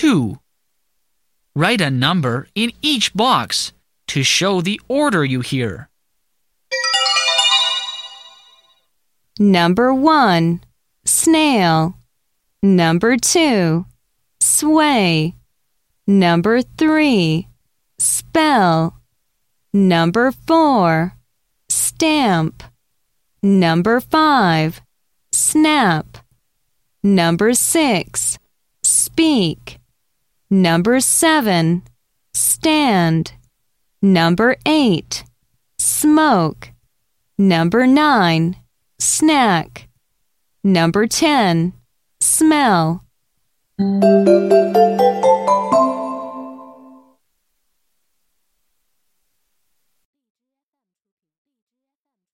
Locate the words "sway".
14.40-15.34